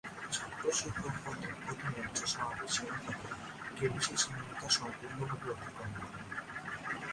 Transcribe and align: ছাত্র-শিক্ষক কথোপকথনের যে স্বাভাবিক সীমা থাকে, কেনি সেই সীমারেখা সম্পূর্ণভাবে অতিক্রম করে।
ছাত্র-শিক্ষক 0.31 1.15
কথোপকথনের 1.17 2.07
যে 2.15 2.25
স্বাভাবিক 2.25 2.69
সীমা 2.71 2.97
থাকে, 3.05 3.27
কেনি 3.77 3.99
সেই 4.01 4.17
সীমারেখা 4.17 4.67
সম্পূর্ণভাবে 4.69 5.47
অতিক্রম 5.51 5.89
করে। 5.95 6.19